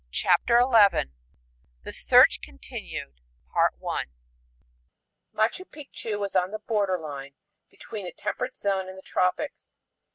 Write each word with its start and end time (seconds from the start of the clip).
CHAPTER 0.09 0.59
XI 0.61 1.11
The 1.83 1.93
Search 1.93 2.41
Continued 2.41 3.21
Machu 5.45 5.63
Picchu 5.69 6.25
is 6.25 6.35
on 6.35 6.49
the 6.49 6.57
border 6.57 6.97
line 6.99 7.35
between 7.69 8.05
the 8.05 8.11
temperate 8.17 8.55
zone 8.57 8.89
and 8.89 8.97
the 8.97 9.03
tropics. 9.03 9.69